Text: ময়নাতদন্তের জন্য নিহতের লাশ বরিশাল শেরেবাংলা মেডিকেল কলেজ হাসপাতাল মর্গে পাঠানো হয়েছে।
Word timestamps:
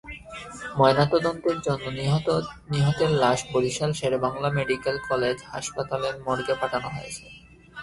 ময়নাতদন্তের 0.77 1.57
জন্য 1.67 1.83
নিহতের 2.71 3.11
লাশ 3.21 3.39
বরিশাল 3.53 3.91
শেরেবাংলা 3.99 4.49
মেডিকেল 4.57 4.95
কলেজ 5.09 5.37
হাসপাতাল 5.51 6.01
মর্গে 6.25 6.55
পাঠানো 6.61 6.87
হয়েছে। 6.95 7.25